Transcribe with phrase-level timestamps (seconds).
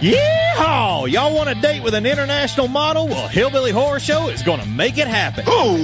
[0.00, 1.10] Yeehaw!
[1.10, 3.06] Y'all want a date with an international model?
[3.06, 5.44] Well, Hillbilly Horror Show is going to make it happen.
[5.46, 5.76] Oh,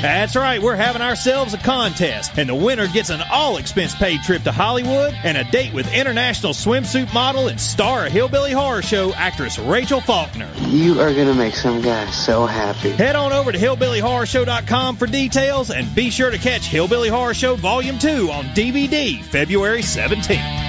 [0.00, 4.22] That's right, we're having ourselves a contest, and the winner gets an all expense paid
[4.22, 8.82] trip to Hollywood and a date with international swimsuit model and star of Hillbilly Horror
[8.82, 10.48] Show actress Rachel Faulkner.
[10.68, 12.90] You are gonna make some guy so happy.
[12.90, 17.56] Head on over to hillbillyhorrorshow.com for details and be sure to catch Hillbilly Horror Show
[17.56, 20.63] Volume 2 on DVD February 17th.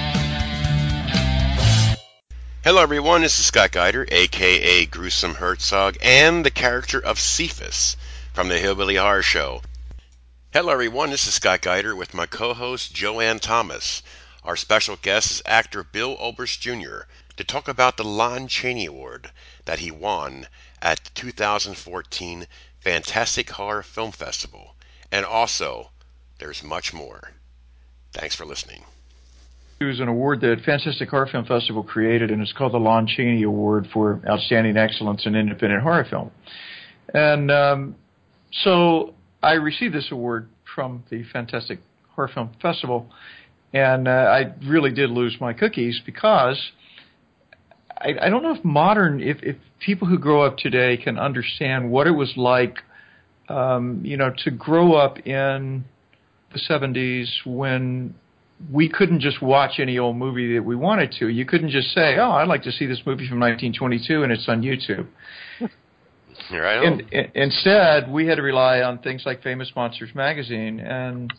[2.66, 3.22] Hello, everyone.
[3.22, 7.96] This is Scott Geider, aka Gruesome Herzog, and the character of Cephas
[8.34, 9.62] from the Hillbilly Horror Show.
[10.52, 11.10] Hello, everyone.
[11.10, 14.02] This is Scott Geider with my co-host Joanne Thomas.
[14.42, 17.02] Our special guest is actor Bill Oberst Jr.
[17.36, 19.30] to talk about the Lon Chaney Award
[19.66, 20.48] that he won
[20.82, 22.48] at the 2014
[22.80, 24.74] Fantastic Horror Film Festival,
[25.12, 25.92] and also
[26.40, 27.30] there's much more.
[28.12, 28.84] Thanks for listening.
[29.78, 33.06] It was an award that Fantastic Horror Film Festival created, and it's called the Lon
[33.06, 36.30] Chaney Award for Outstanding Excellence in Independent Horror Film.
[37.12, 37.96] And um,
[38.52, 41.80] so I received this award from the Fantastic
[42.14, 43.10] Horror Film Festival,
[43.74, 46.58] and uh, I really did lose my cookies because
[47.98, 51.90] I, I don't know if modern, if, if people who grow up today can understand
[51.90, 52.78] what it was like,
[53.50, 55.84] um, you know, to grow up in
[56.54, 58.14] the 70s when
[58.72, 61.28] we couldn't just watch any old movie that we wanted to.
[61.28, 64.48] You couldn't just say, "Oh, I'd like to see this movie from 1922," and it's
[64.48, 65.06] on YouTube.
[66.50, 71.32] Right In, in, instead, we had to rely on things like Famous Monsters magazine and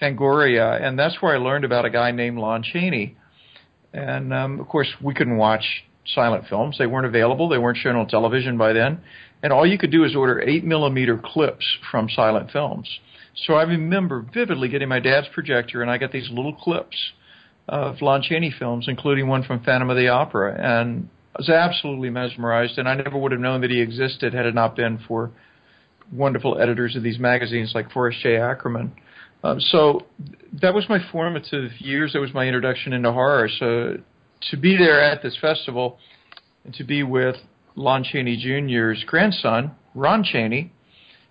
[0.00, 3.16] Fangoria, and that's where I learned about a guy named Lon Chaney.
[3.92, 5.64] And um, of course, we couldn't watch
[6.06, 7.48] silent films; they weren't available.
[7.48, 9.00] They weren't shown on television by then,
[9.42, 12.88] and all you could do is order eight millimeter clips from silent films.
[13.36, 16.96] So I remember vividly getting my dad's projector, and I got these little clips
[17.68, 22.10] of Lon Chaney films, including one from Phantom of the Opera, and I was absolutely
[22.10, 22.78] mesmerized.
[22.78, 25.30] And I never would have known that he existed had it not been for
[26.12, 28.36] wonderful editors of these magazines like Forrest J.
[28.36, 28.92] Ackerman.
[29.42, 30.06] Um, so
[30.60, 32.12] that was my formative years.
[32.12, 33.48] That was my introduction into horror.
[33.58, 33.96] So
[34.50, 35.98] to be there at this festival
[36.64, 37.36] and to be with
[37.74, 40.72] Lon Chaney Jr.'s grandson, Ron Chaney,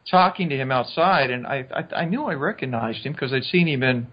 [0.09, 3.67] talking to him outside, and I I, I knew I recognized him because I'd seen
[3.67, 4.07] him in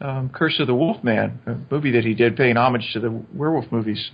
[0.00, 3.70] um, Curse of the Wolfman, a movie that he did, paying homage to the werewolf
[3.72, 4.10] movies.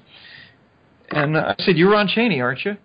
[1.11, 2.77] And I said, "You're Ron Chaney, aren't you?"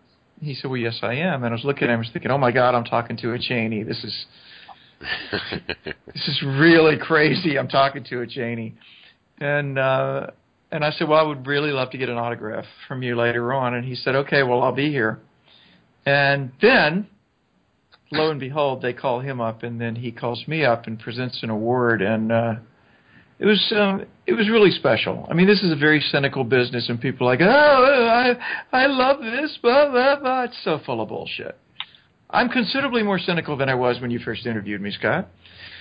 [0.42, 2.32] He said, "Well, yes, I am." And I was looking at him, I was thinking,
[2.32, 3.84] "Oh my God, I'm talking to a Chaney.
[3.84, 4.26] This is
[5.32, 7.58] this is really crazy.
[7.58, 8.76] I'm talking to a Chaney."
[9.40, 10.28] And uh,
[10.72, 13.54] and I said, "Well, I would really love to get an autograph from you later
[13.54, 15.20] on." And he said, "Okay, well, I'll be here."
[16.06, 17.08] And then
[18.12, 21.42] lo and behold, they call him up, and then he calls me up and presents
[21.44, 22.56] an award, and uh,
[23.40, 25.28] it was um, it was really special.
[25.30, 28.36] I mean, this is a very cynical business, and people are like, oh, I
[28.78, 30.44] I love this, blah blah blah.
[30.44, 31.58] It's so full of bullshit.
[32.32, 35.30] I'm considerably more cynical than I was when you first interviewed me, Scott.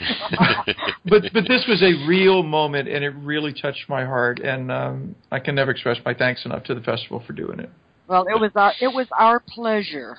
[1.04, 5.16] but but this was a real moment, and it really touched my heart, and um,
[5.32, 7.70] I can never express my thanks enough to the festival for doing it.
[8.06, 10.16] Well, it was our it was our pleasure.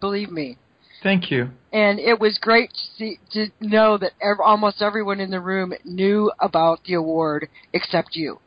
[0.00, 0.56] Believe me.
[1.02, 1.50] Thank you.
[1.72, 5.72] And it was great to see to know that ev- almost everyone in the room
[5.84, 8.40] knew about the award except you.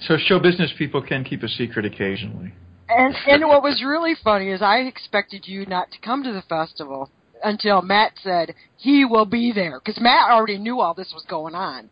[0.00, 2.52] So show business people can keep a secret occasionally.
[2.88, 6.42] And and what was really funny is I expected you not to come to the
[6.42, 7.10] festival
[7.42, 11.54] until Matt said he will be there because Matt already knew all this was going
[11.54, 11.90] on.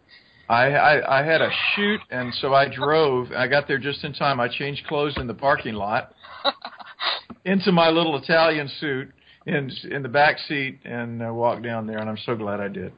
[0.49, 3.33] I, I I had a shoot, and so I drove.
[3.33, 4.41] I got there just in time.
[4.41, 6.13] I changed clothes in the parking lot
[7.45, 9.11] into my little Italian suit
[9.47, 11.99] in in the back seat and uh, walked down there.
[11.99, 12.93] And I'm so glad I did.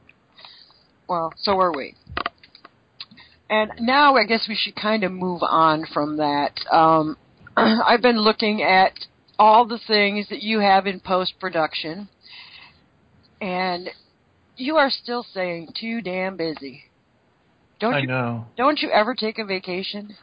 [1.07, 1.95] Well, so are we.
[3.49, 6.59] And now I guess we should kind of move on from that.
[6.71, 7.17] Um,
[7.57, 8.93] I've been looking at
[9.37, 12.09] all the things that you have in post production,
[13.39, 13.89] and
[14.57, 16.85] you are still saying too damn busy.
[17.79, 18.07] Don't I you?
[18.07, 18.45] know.
[18.57, 20.15] Don't you ever take a vacation?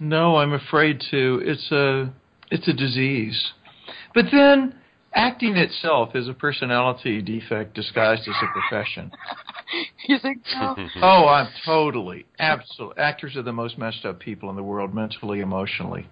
[0.00, 1.40] No, I'm afraid to.
[1.44, 2.12] It's a
[2.50, 3.52] it's a disease.
[4.14, 4.74] But then
[5.14, 9.10] acting itself is a personality defect disguised as a profession.
[10.08, 10.76] you think so?
[11.02, 13.02] oh, I'm totally, absolutely.
[13.02, 16.06] Actors are the most messed up people in the world, mentally, emotionally.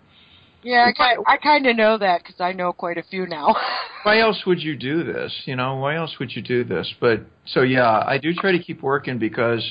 [0.65, 3.57] Yeah, I kind I kind of know that because I know quite a few now.
[4.05, 5.33] Why else would you do this?
[5.45, 6.93] You know, why else would you do this?
[7.01, 9.63] But so yeah, I do try to keep working because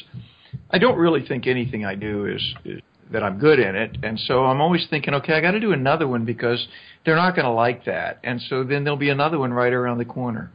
[0.69, 2.81] I don't really think anything I do is, is
[3.11, 5.73] that I'm good in it, and so I'm always thinking, okay, I got to do
[5.73, 6.67] another one because
[7.05, 9.97] they're not going to like that, and so then there'll be another one right around
[9.97, 10.51] the corner.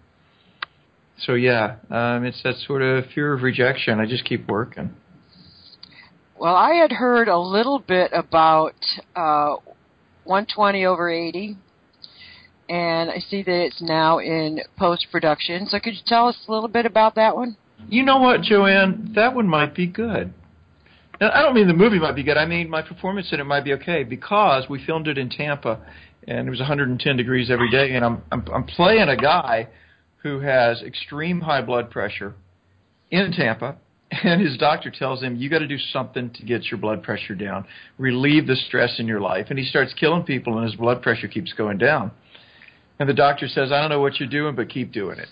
[1.19, 4.01] So yeah, um, it's that sort of fear of rejection.
[4.01, 4.95] I just keep working.
[6.39, 8.75] Well, I had heard a little bit about
[9.15, 9.57] uh,
[10.25, 11.57] 120 over 80.
[12.69, 15.67] And I see that it's now in post production.
[15.67, 17.57] So could you tell us a little bit about that one?
[17.89, 19.13] You know what, Joanne?
[19.15, 20.33] That one might be good.
[21.21, 22.37] I don't mean the movie might be good.
[22.37, 25.81] I mean my performance in it might be okay because we filmed it in Tampa,
[26.29, 29.69] and it was 110 degrees every day, and I'm I'm, I'm playing a guy
[30.23, 32.35] who has extreme high blood pressure
[33.11, 33.77] in Tampa,
[34.11, 37.35] and his doctor tells him you got to do something to get your blood pressure
[37.35, 37.65] down,
[37.99, 41.29] relieve the stress in your life, and he starts killing people, and his blood pressure
[41.29, 42.11] keeps going down.
[42.99, 45.29] And the doctor says, I don't know what you're doing, but keep doing it.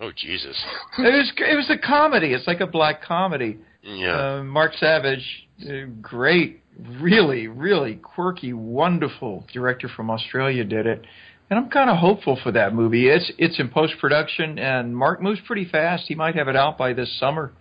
[0.00, 0.62] Oh Jesus.
[0.98, 2.34] It was it was a comedy.
[2.34, 3.58] It's like a black comedy.
[3.86, 4.38] Yeah.
[4.38, 6.62] Uh, Mark Savage, uh, great,
[7.00, 11.04] really, really quirky, wonderful director from Australia did it,
[11.48, 13.08] and I'm kind of hopeful for that movie.
[13.08, 16.04] It's it's in post production, and Mark moves pretty fast.
[16.08, 17.52] He might have it out by this summer.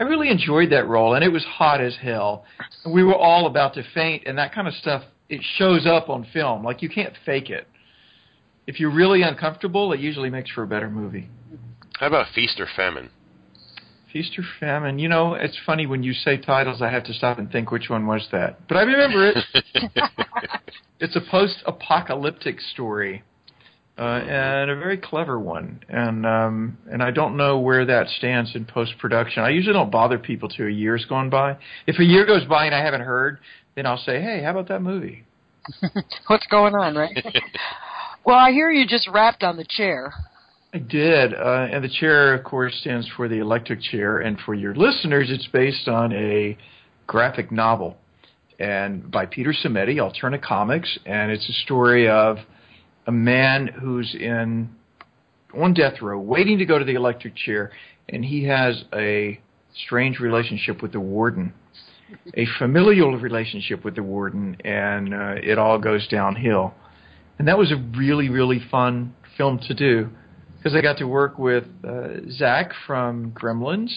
[0.00, 2.44] I really enjoyed that role, and it was hot as hell.
[2.86, 6.26] We were all about to faint, and that kind of stuff it shows up on
[6.32, 6.64] film.
[6.64, 7.68] Like you can't fake it.
[8.66, 11.28] If you're really uncomfortable, it usually makes for a better movie.
[12.00, 13.10] How about Feast or Famine?
[14.14, 15.00] Feast or Famine.
[15.00, 17.90] You know, it's funny when you say titles, I have to stop and think which
[17.90, 18.60] one was that.
[18.68, 19.64] But I remember it.
[21.00, 23.24] it's a post-apocalyptic story,
[23.98, 25.82] uh, and a very clever one.
[25.88, 29.42] And um, and I don't know where that stands in post-production.
[29.42, 31.56] I usually don't bother people till a year's gone by.
[31.88, 33.40] If a year goes by and I haven't heard,
[33.74, 35.24] then I'll say, "Hey, how about that movie?"
[36.28, 37.16] What's going on, right?
[38.24, 40.12] well, I hear you just wrapped on the chair.
[40.74, 44.18] I did, uh, and the chair, of course, stands for the electric chair.
[44.18, 46.58] And for your listeners, it's based on a
[47.06, 47.96] graphic novel,
[48.58, 52.38] and by Peter Simeti, Alterna Comics, and it's a story of
[53.06, 54.68] a man who's in
[55.56, 57.70] on death row, waiting to go to the electric chair,
[58.08, 59.40] and he has a
[59.86, 61.52] strange relationship with the warden,
[62.36, 66.74] a familial relationship with the warden, and uh, it all goes downhill.
[67.38, 70.10] And that was a really, really fun film to do
[70.64, 73.90] because I got to work with uh, Zach from Gremlins,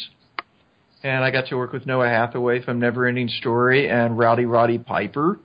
[1.02, 5.40] and I got to work with Noah Hathaway from Neverending Story, and Rowdy Roddy Piper,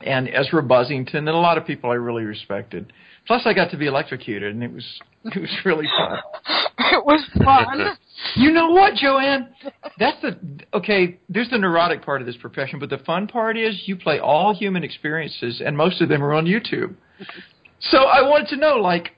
[0.00, 2.92] and Ezra Buzzington, and a lot of people I really respected.
[3.26, 4.84] Plus, I got to be electrocuted, and it was
[5.24, 6.18] it was really fun.
[6.78, 7.98] it was fun.
[8.34, 9.50] You know what, Joanne?
[9.98, 10.38] That's the
[10.72, 11.18] okay.
[11.28, 14.54] There's the neurotic part of this profession, but the fun part is you play all
[14.54, 16.94] human experiences, and most of them are on YouTube.
[17.80, 19.15] So I wanted to know, like,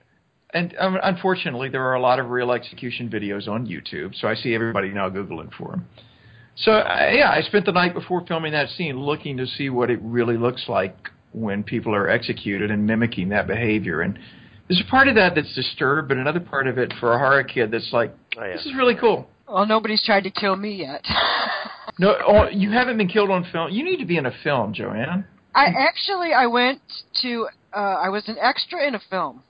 [0.54, 4.34] and um, unfortunately, there are a lot of real execution videos on YouTube, so I
[4.34, 5.86] see everybody now googling for them.
[6.56, 9.90] So uh, yeah, I spent the night before filming that scene looking to see what
[9.90, 10.96] it really looks like
[11.32, 14.00] when people are executed and mimicking that behavior.
[14.00, 14.18] And
[14.68, 17.44] there's a part of that that's disturbed, but another part of it for a horror
[17.44, 18.54] kid that's like, Oh, yeah.
[18.56, 19.28] this is really cool.
[19.46, 21.04] Well, nobody's tried to kill me yet.
[22.00, 23.72] No, oh, you haven't been killed on film.
[23.72, 25.26] You need to be in a film, Joanne.
[25.52, 26.80] I actually I went
[27.22, 29.42] to uh I was an extra in a film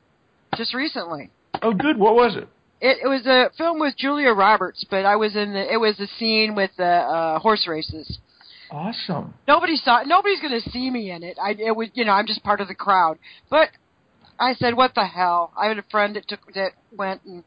[0.59, 1.31] just recently.
[1.63, 1.97] Oh, good.
[1.97, 2.49] What was it?
[2.81, 5.99] It, it was a film with Julia Roberts, but I was in the it was
[5.99, 8.19] a scene with the uh horse races.
[8.71, 9.35] Awesome.
[9.49, 11.39] Nobody saw nobody's going to see me in it.
[11.43, 13.19] I it was you know, I'm just part of the crowd.
[13.49, 13.71] But
[14.39, 17.43] I said, "What the hell?" I had a friend that took that went and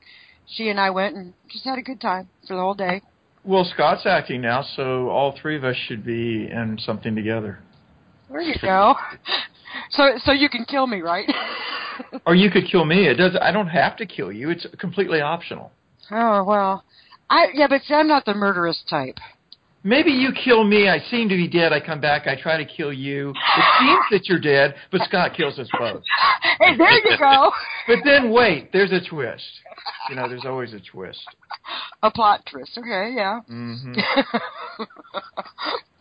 [0.48, 3.02] she and I went and just had a good time for the whole day.
[3.44, 7.60] Well, Scott's acting now, so all three of us should be in something together.
[8.30, 8.96] There you go.
[9.90, 11.28] so so you can kill me, right?
[12.26, 13.08] Or you could kill me.
[13.08, 13.38] It does.
[13.40, 14.50] I don't have to kill you.
[14.50, 15.72] It's completely optional.
[16.10, 16.84] oh well.
[17.30, 19.18] I yeah, but see, I'm not the murderous type.
[19.84, 20.90] Maybe you kill me.
[20.90, 21.74] I seem to be dead.
[21.74, 22.28] I come back.
[22.28, 23.30] I try to kill you.
[23.32, 26.02] It seems that you're dead, but Scott kills us both.
[26.60, 27.52] Hey, there you go.
[27.88, 29.44] But then wait, there's a twist.
[30.10, 31.20] You know, there's always a twist.
[32.04, 32.78] a plot twist.
[32.78, 33.42] Okay, yeah.
[33.48, 33.94] hmm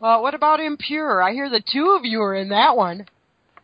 [0.00, 1.22] well, what about Impure?
[1.22, 3.06] I hear the two of you are in that one.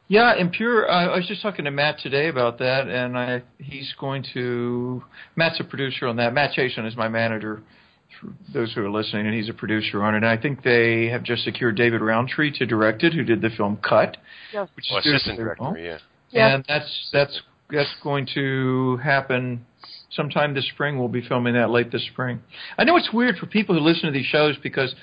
[0.09, 0.89] Yeah, Impure.
[0.89, 5.03] Uh, I was just talking to Matt today about that, and I, he's going to.
[5.35, 6.33] Matt's a producer on that.
[6.33, 7.63] Matt Chason is my manager.
[8.21, 10.19] For those who are listening, and he's a producer on it.
[10.19, 13.51] And I think they have just secured David Roundtree to direct it, who did the
[13.51, 14.17] film Cut,
[14.55, 14.69] Yes.
[14.75, 15.77] which Well, is assistant director, well.
[15.77, 15.99] yeah.
[16.31, 16.55] Yeah.
[16.55, 19.67] And that's that's that's going to happen
[20.11, 20.99] sometime this spring.
[20.99, 22.41] We'll be filming that late this spring.
[22.79, 24.95] I know it's weird for people who listen to these shows because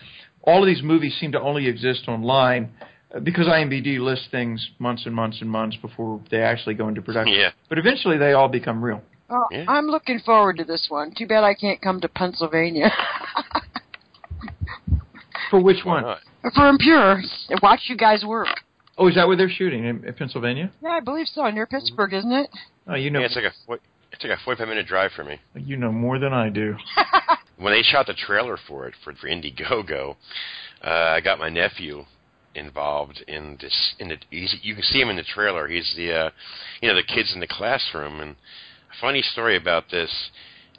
[0.44, 2.72] all of these movies seem to only exist online
[3.22, 7.36] because IMDb lists things months and months and months before they actually go into production.
[7.36, 7.52] Yeah.
[7.70, 9.02] But eventually they all become real.
[9.30, 9.66] Well, Yeah.
[9.68, 11.14] I'm looking forward to this one.
[11.16, 12.92] Too bad I can't come to Pennsylvania.
[15.50, 16.04] For which Why one?
[16.04, 16.20] not?
[16.56, 18.48] For Impure, and watch you guys work.
[18.98, 20.72] Oh, is that where they're shooting in, in Pennsylvania?
[20.82, 21.50] Yeah, I believe so.
[21.50, 22.50] Near Pittsburgh, isn't it?
[22.88, 23.80] Oh, you know, Yeah, it's like a fo-
[24.12, 25.40] it's like a 45 minute drive for me.
[25.56, 26.76] you know more than I do.
[27.56, 30.16] When they shot the trailer for it for for Indiegogo,
[30.84, 32.04] uh, I got my nephew
[32.56, 33.96] involved in this.
[34.00, 35.68] In the, he's, you can see him in the trailer.
[35.68, 36.30] He's the, uh,
[36.82, 38.20] you know, the kids in the classroom.
[38.20, 40.30] And a funny story about this.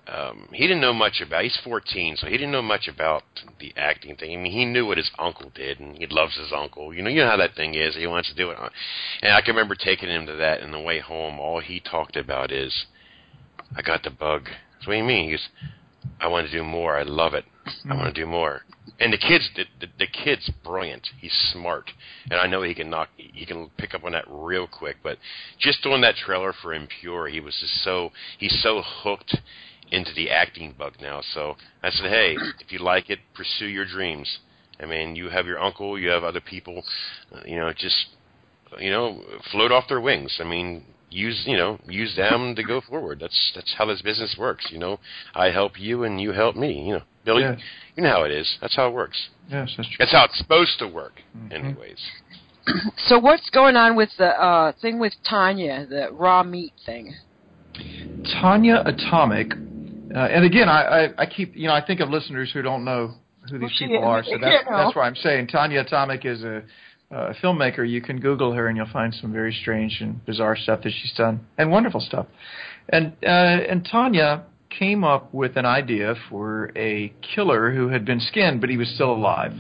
[0.07, 1.45] Um, he didn't know much about.
[1.45, 3.23] He's 14, so he didn't know much about
[3.59, 4.39] the acting thing.
[4.39, 6.93] I mean, he knew what his uncle did, and he loves his uncle.
[6.93, 7.97] You know, you know how that thing is.
[7.97, 8.59] He wants to do it.
[9.23, 12.17] And I can remember taking him to that, and the way home, all he talked
[12.17, 12.85] about is,
[13.75, 14.51] "I got the bug."
[14.81, 15.25] So what do you mean?
[15.25, 15.49] He goes,
[16.21, 16.99] "I want to do more.
[16.99, 17.47] I love it.
[17.89, 18.63] I want to do more."
[19.01, 21.09] and the kid's the, the, the kid's brilliant.
[21.21, 21.91] He's smart,
[22.31, 23.09] and I know he can knock.
[23.17, 24.97] He can pick up on that real quick.
[25.03, 25.19] But
[25.59, 29.37] just doing that trailer for Impure, he was just so he's so hooked
[29.91, 31.23] into the acting bug now.
[31.33, 34.39] So I said, hey, if you like it, pursue your dreams.
[34.81, 36.83] I mean, you have your uncle, you have other people,
[37.33, 38.07] uh, you know, just
[38.79, 40.39] you know, float off their wings.
[40.41, 43.19] I mean, use you know use them to go forward.
[43.21, 44.69] That's that's how this business works.
[44.71, 45.01] You know,
[45.35, 46.87] I help you and you help me.
[46.87, 47.57] You know, Billy, Yeah.
[47.97, 48.59] you know how it is.
[48.61, 49.29] That's how it works.
[49.51, 49.97] Yes, that's true.
[49.99, 51.53] That's how it's supposed to work, Mhm.
[51.53, 52.01] anyways.
[53.09, 57.15] So what's going on with the uh, thing with Tanya, the raw meat thing?
[58.41, 62.51] Tanya Atomic, uh, and again, I, I, I keep, you know, I think of listeners
[62.53, 63.13] who don't know
[63.51, 66.43] who these Well, she- people are, so that's, that's why I'm saying Tanya Atomic is
[66.43, 66.63] a,
[67.11, 67.87] a filmmaker.
[67.89, 71.13] You can Google her and you'll find some very strange and bizarre stuff that she's
[71.13, 72.27] done, and wonderful stuff.
[72.89, 74.45] And uh, and Tanya
[74.79, 78.89] came up with an idea for a killer who had been skinned, but he was
[78.95, 79.53] still alive.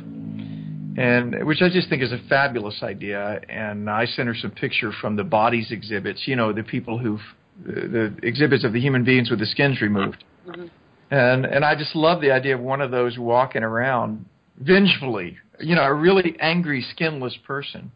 [0.97, 3.41] And which I just think is a fabulous idea.
[3.49, 6.23] And I sent her some picture from the bodies exhibits.
[6.27, 7.21] You know, the people who've
[7.65, 10.25] the, the exhibits of the human beings with the skins removed.
[10.47, 10.67] Mm-hmm.
[11.11, 14.25] And and I just love the idea of one of those walking around
[14.59, 17.91] vengefully, you know, a really angry, skinless person.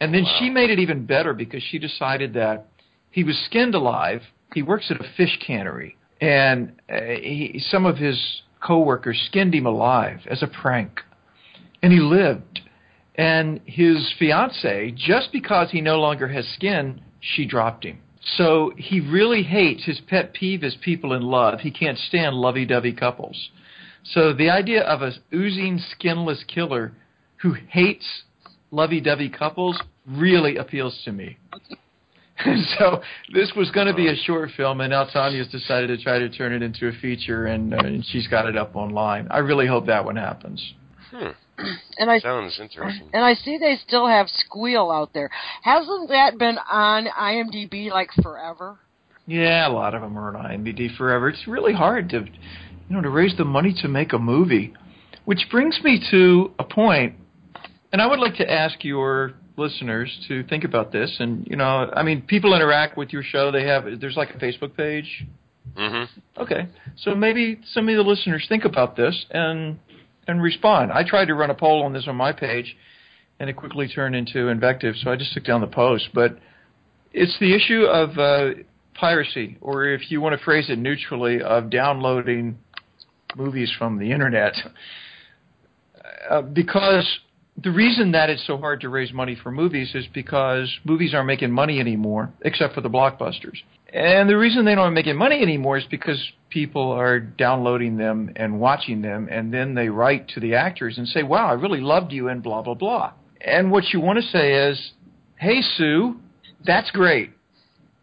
[0.00, 2.66] And then she made it even better because she decided that
[3.10, 4.22] he was skinned alive.
[4.54, 9.66] He works at a fish cannery, and uh, he, some of his coworkers skinned him
[9.66, 11.00] alive as a prank,
[11.82, 12.60] and he lived.
[13.14, 17.98] And his fiance, just because he no longer has skin, she dropped him.
[18.36, 21.60] So he really hates his pet peeve is people in love.
[21.60, 23.50] He can't stand lovey-dovey couples.
[24.04, 26.92] So the idea of a oozing skinless killer
[27.42, 28.06] who hates
[28.70, 31.38] lovey-dovey couples really appeals to me.
[32.78, 33.00] so
[33.32, 36.28] this was going to be a short film, and now Tanya's decided to try to
[36.28, 39.26] turn it into a feature, and, uh, and she's got it up online.
[39.30, 40.74] I really hope that one happens.
[41.10, 41.28] Hmm.
[41.98, 43.10] And I Sounds interesting.
[43.12, 45.28] and I see they still have Squeal out there.
[45.62, 48.78] Hasn't that been on IMDb like forever?
[49.26, 51.28] Yeah, a lot of them are on IMDb forever.
[51.28, 54.72] It's really hard to, you know, to raise the money to make a movie.
[55.24, 57.16] Which brings me to a point,
[57.92, 61.16] and I would like to ask your listeners to think about this.
[61.18, 63.50] And you know, I mean, people interact with your show.
[63.50, 65.26] They have there's like a Facebook page.
[65.76, 66.42] Mm-hmm.
[66.42, 69.78] Okay, so maybe some of the listeners think about this and
[70.26, 70.92] and respond.
[70.92, 72.76] I tried to run a poll on this on my page,
[73.38, 74.94] and it quickly turned into invective.
[75.02, 76.08] So I just took down the post.
[76.14, 76.38] But
[77.12, 78.62] it's the issue of uh,
[78.94, 82.58] piracy, or if you want to phrase it neutrally, of downloading
[83.36, 84.54] movies from the internet.
[86.28, 87.06] Uh, because
[87.60, 91.26] the reason that it's so hard to raise money for movies is because movies aren't
[91.26, 93.56] making money anymore, except for the blockbusters.
[93.92, 98.60] And the reason they aren't making money anymore is because people are downloading them and
[98.60, 102.12] watching them, and then they write to the actors and say, "Wow, I really loved
[102.12, 103.12] you," and blah blah blah.
[103.40, 104.92] And what you want to say is,
[105.36, 106.20] "Hey Sue,
[106.64, 107.30] that's great.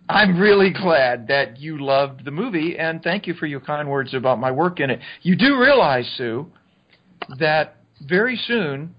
[0.09, 4.13] I'm really glad that you loved the movie, and thank you for your kind words
[4.13, 4.99] about my work in it.
[5.21, 6.51] You do realize, Sue,
[7.37, 8.94] that very soon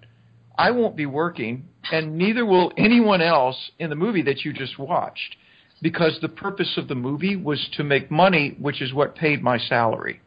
[0.59, 4.79] I won't be working, and neither will anyone else in the movie that you just
[4.79, 5.37] watched,
[5.83, 9.59] because the purpose of the movie was to make money, which is what paid my
[9.59, 10.21] salary.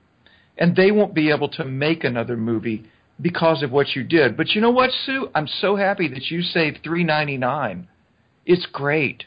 [0.58, 2.86] And they won't be able to make another movie
[3.22, 4.38] because of what you did.
[4.38, 5.30] But you know what, Sue?
[5.34, 7.88] I'm so happy that you saved three ninety nine.
[8.46, 9.24] It's great.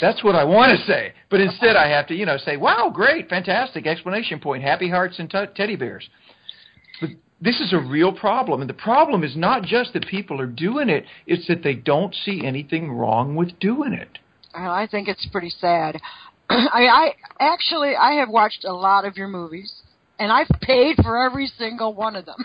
[0.00, 1.12] That's what I want to say.
[1.30, 4.62] But instead, I have to, you know, say, "Wow, great, fantastic!" Explanation point.
[4.62, 6.08] Happy hearts and t- teddy bears.
[7.00, 10.46] But this is a real problem, and the problem is not just that people are
[10.46, 14.18] doing it; it's that they don't see anything wrong with doing it.
[14.54, 16.00] Uh, I think it's pretty sad.
[16.50, 19.72] I, I actually I have watched a lot of your movies,
[20.18, 22.36] and I've paid for every single one of them.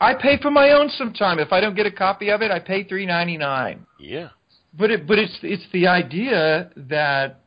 [0.00, 1.38] I pay for my own sometime.
[1.38, 3.86] If I don't get a copy of it, I pay three ninety nine.
[3.98, 4.30] Yeah.
[4.76, 7.40] But it, but it's it's the idea that,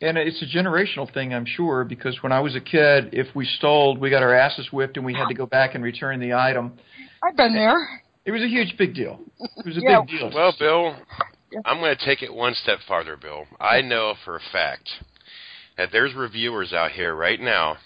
[0.00, 3.44] and it's a generational thing, I'm sure, because when I was a kid, if we
[3.44, 6.34] stole, we got our asses whipped, and we had to go back and return the
[6.34, 6.72] item.
[7.22, 7.76] I've been there.
[8.24, 9.20] It was a huge big deal.
[9.40, 10.00] It was a Yeah.
[10.00, 10.30] big deal.
[10.34, 10.96] Well, Bill,
[11.50, 11.60] Yeah.
[11.64, 13.46] I'm going to take it one step farther, Bill.
[13.58, 14.88] I know for a fact
[15.76, 17.78] that there's reviewers out here right now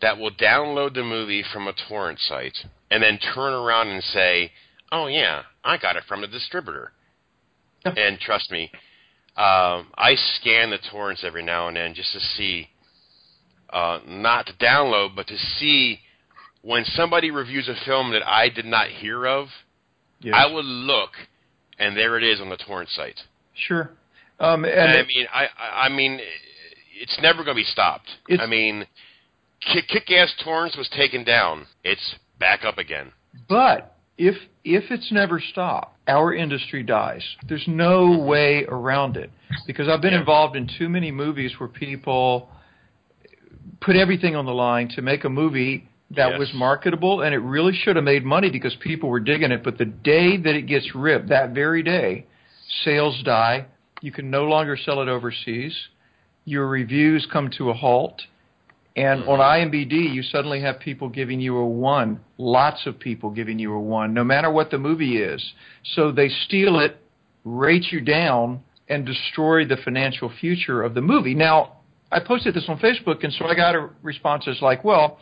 [0.00, 4.52] that will download the movie from a torrent site and then turn around and say,
[4.90, 6.92] Oh yeah, I got it from the distributor.
[7.84, 8.70] and trust me,
[9.36, 12.68] um, I scan the torrents every now and then just to see,
[13.70, 16.00] uh, not to download, but to see
[16.62, 19.48] when somebody reviews a film that I did not hear of.
[20.20, 20.34] Yes.
[20.36, 21.10] I would look,
[21.78, 23.18] and there it is on the torrent site.
[23.54, 23.90] Sure.
[24.38, 26.20] Um, and And I mean, I, I I mean,
[27.00, 28.08] it's never going to be stopped.
[28.30, 28.86] I mean,
[29.72, 31.66] Kick, Kick-Ass Torrents was taken down.
[31.84, 33.12] It's back up again.
[33.48, 37.22] But if if it's never stopped, our industry dies.
[37.48, 39.30] There's no way around it
[39.66, 42.48] because I've been involved in too many movies where people
[43.80, 46.38] put everything on the line to make a movie that Yes.
[46.38, 49.64] was marketable and it really should have made money because people were digging it.
[49.64, 52.26] But the day that it gets ripped, that very day,
[52.84, 53.66] sales die.
[54.00, 55.74] You can no longer sell it overseas.
[56.44, 58.20] Your reviews come to a halt.
[58.96, 59.28] And hmm.
[59.28, 63.72] on IMBD, you suddenly have people giving you a one, lots of people giving you
[63.72, 65.42] a one, no matter what the movie is.
[65.94, 66.96] So they steal it,
[67.44, 71.34] rate you down, and destroy the financial future of the movie.
[71.34, 71.78] Now,
[72.10, 75.18] I posted this on Facebook, and so I got a responses like, well,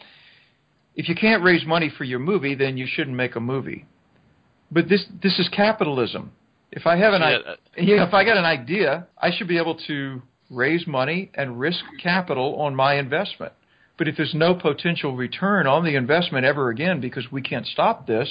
[0.96, 3.86] if you can't raise money for your movie, then you shouldn't make a movie.
[4.72, 6.32] But this this is capitalism.
[6.72, 9.56] If I have an Yeah, i- yeah, if I got an idea, I should be
[9.56, 13.52] able to raise money and risk capital on my investment.
[14.00, 18.06] But if there's no potential return on the investment ever again because we can't stop
[18.06, 18.26] this,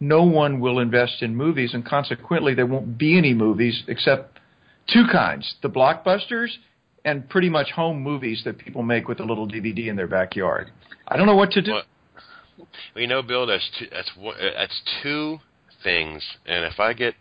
[0.00, 4.38] no one will invest in movies, and consequently, there won't be any movies except
[4.90, 6.48] two kinds: the blockbusters
[7.04, 10.70] and pretty much home movies that people make with a little DVD in their backyard.
[11.06, 11.72] I don't know what to do.
[11.72, 14.10] Well, know, Bill, that's two, that's
[14.56, 15.40] that's two
[15.84, 17.14] things, and if I get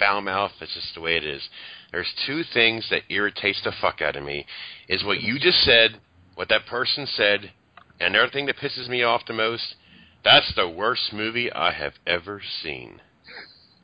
[0.00, 1.48] foul mouth, that's just the way it is.
[1.92, 4.46] There's two things that irritates the fuck out of me.
[4.88, 6.00] Is what you just said,
[6.36, 7.50] what that person said,
[7.98, 9.74] and another thing that pisses me off the most.
[10.22, 13.00] That's the worst movie I have ever seen.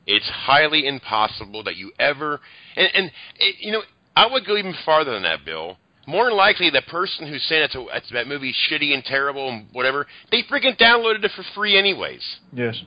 [0.06, 2.40] It's highly impossible that you ever,
[2.76, 3.82] and, and it, you know,
[4.14, 5.78] I would go even farther than that, Bill.
[6.06, 9.48] More than likely, the person who's saying it's a, it's, that movie's shitty and terrible
[9.48, 12.22] and whatever, they freaking downloaded it for free anyways.
[12.52, 12.82] Yes.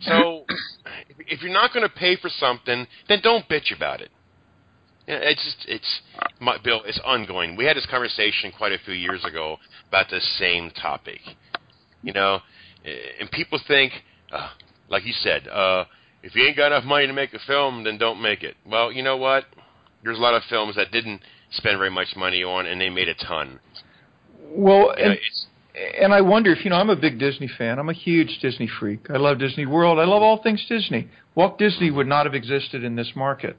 [0.00, 0.44] So,
[1.18, 4.10] if you're not going to pay for something, then don't bitch about it.
[5.06, 6.00] Yeah, It's just, it's,
[6.40, 7.56] my, Bill, it's ongoing.
[7.56, 11.20] We had this conversation quite a few years ago about the same topic.
[12.02, 12.40] You know,
[13.20, 13.92] and people think,
[14.32, 14.50] uh,
[14.88, 15.84] like you said, uh,
[16.22, 18.56] if you ain't got enough money to make a film, then don't make it.
[18.66, 19.44] Well, you know what?
[20.02, 23.08] There's a lot of films that didn't spend very much money on, and they made
[23.08, 23.60] a ton.
[24.50, 25.14] Well, You know,
[26.00, 27.78] and I wonder if you know I'm a big Disney fan.
[27.78, 29.10] I'm a huge Disney freak.
[29.10, 29.98] I love Disney World.
[29.98, 31.08] I love all things Disney.
[31.34, 33.56] Walt Disney would not have existed in this market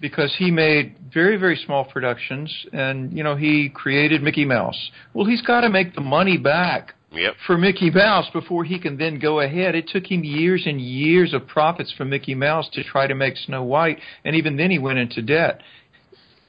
[0.00, 4.90] because he made very very small productions and you know he created Mickey Mouse.
[5.14, 7.34] Well, he's got to make the money back yep.
[7.46, 9.74] for Mickey Mouse before he can then go ahead.
[9.74, 13.36] It took him years and years of profits from Mickey Mouse to try to make
[13.36, 15.62] Snow White, and even then he went into debt.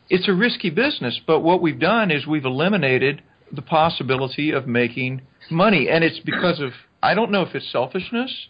[0.10, 5.21] It's a risky business, but what we've done is we've eliminated the possibility of making
[5.49, 8.47] money, and it's because of I don't know if it's selfishness,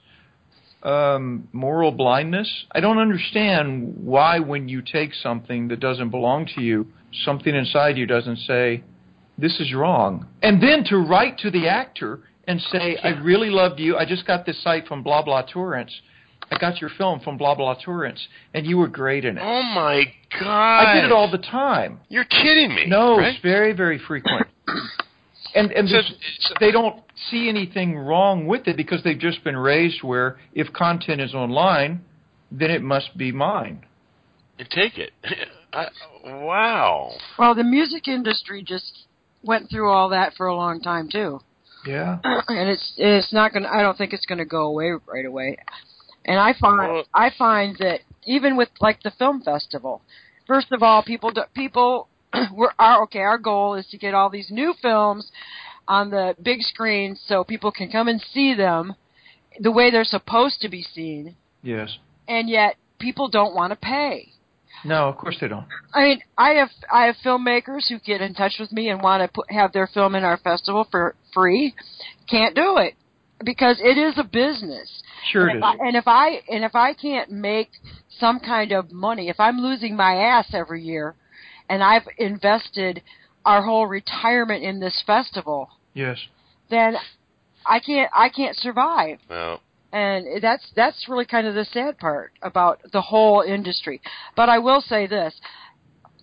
[0.84, 2.66] um, moral blindness.
[2.72, 6.88] I don't understand why when you take something that doesn't belong to you,
[7.26, 8.84] something inside you doesn't say,
[9.38, 10.28] this is wrong.
[10.42, 13.98] And then to write to the actor and say, I really loved you.
[13.98, 15.94] I just got this site from blah blah torrents.
[16.50, 19.42] I got your film from blah blah torrents, and you were great in it.
[19.44, 20.06] Oh my
[20.40, 20.48] god!
[20.88, 22.00] I get it all the time.
[22.08, 22.86] You're kidding me.
[22.88, 23.34] No, right?
[23.34, 24.48] it's very very frequent.
[25.56, 29.44] And and So- there's- so- they don't see anything wrong with it because they've just
[29.44, 32.02] been raised where if content is online,
[32.52, 33.86] then it must be mine.
[34.60, 35.12] and take it.
[35.74, 35.88] I,
[36.24, 37.12] wow.
[37.38, 39.06] Well, the music industry just
[39.44, 41.40] went through all that for a long time too,
[41.86, 42.20] Yeah.
[42.24, 43.64] and it's it's not going.
[43.64, 45.58] to I don't think it's going to go away right away.
[46.26, 50.02] And I find Well- I find that even with like the film festival,
[50.48, 52.08] first of all, people do, people
[52.54, 53.20] we're our okay.
[53.20, 55.32] Our goal is to get all these new films
[55.88, 58.96] on the big screen so people can come and see them
[59.60, 61.98] the way they're supposed to be seen, Yes.
[62.28, 64.30] and yet people don't want to pay.
[64.86, 65.66] No, of course they don't.
[65.94, 69.24] I mean, I have I have filmmakers who get in touch with me and want
[69.24, 71.74] to put, have their film in our festival for free.
[72.30, 72.94] Can't do it
[73.44, 75.02] because it is a business.
[75.32, 75.64] Sure and if.
[75.64, 77.70] I, and if I and if I can't make
[78.20, 81.16] some kind of money, if I'm losing my ass every year,
[81.70, 83.02] and I've invested
[83.46, 86.20] our whole retirement in this festival, Yes.
[86.70, 86.96] then
[87.66, 92.34] I can't I can't survive Well, and that's that's really kind of the sad part
[92.44, 94.00] about the whole industry.
[94.36, 95.34] But I will say this: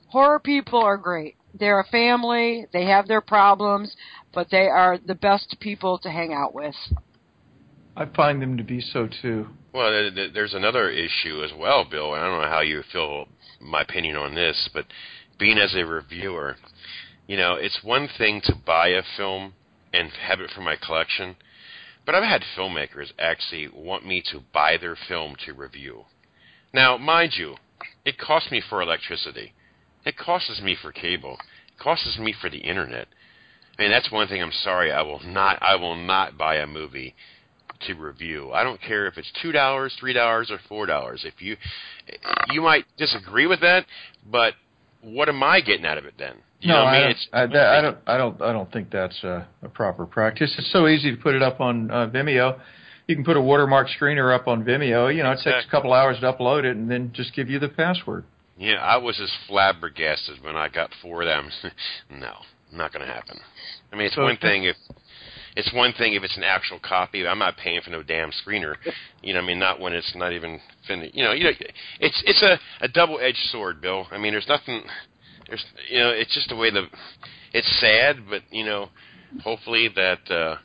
[0.08, 1.34] horror people are great.
[1.58, 2.66] They're a family.
[2.72, 3.96] They have their problems,
[4.32, 6.76] but they are the best people to hang out with.
[7.96, 9.48] I find them to be so too.
[9.72, 12.14] Well, th- th- there's another issue as well, Bill.
[12.14, 13.26] and I don't know how you feel
[13.60, 14.86] my opinion on this, but
[15.38, 16.56] being as a reviewer,
[17.26, 19.54] you know, it's one thing to buy a film
[19.94, 21.36] and have it for my collection,
[22.04, 26.04] but I've had filmmakers actually want me to buy their film to review.
[26.72, 27.56] Now, mind you,
[28.04, 29.54] it costs me for electricity.
[30.04, 31.38] It costs me for cable.
[31.68, 33.08] It costs me for the internet.
[33.78, 36.66] I mean, that's one thing I'm sorry I will not I will not buy a
[36.66, 37.14] movie
[37.86, 38.52] to review.
[38.52, 41.24] I don't care if it's two dollars, three dollars, or four dollars.
[41.24, 41.56] If you
[42.50, 43.86] you might disagree with that,
[44.30, 44.54] but
[45.02, 46.36] what am I getting out of it then?
[46.64, 47.16] You no, know I, mean?
[47.32, 47.98] don't, I, that- I don't.
[48.06, 48.42] I don't.
[48.42, 50.54] I don't think that's a, a proper practice.
[50.56, 52.58] It's so easy to put it up on uh, Vimeo.
[53.06, 55.14] You can put a watermark screener up on Vimeo.
[55.14, 57.58] You know, it takes a couple hours to upload it, and then just give you
[57.58, 58.24] the password.
[58.56, 61.50] Yeah, I was as flabbergasted when I got four of them.
[62.18, 62.32] no,
[62.72, 63.38] not going to happen.
[63.92, 64.76] I mean, it's So- one thing if
[65.56, 67.26] it's one thing if it's an actual copy.
[67.26, 68.74] I'm not paying for no damn screener.
[69.22, 71.14] You know, I mean, not when it's not even finished.
[71.14, 71.50] You know, you know,
[72.00, 74.06] it's it's a a double edged sword, Bill.
[74.10, 74.82] I mean, there's nothing.
[75.48, 76.86] There's you know, it's just the way the.
[77.52, 78.88] It's sad, but you know,
[79.42, 80.56] hopefully that uh,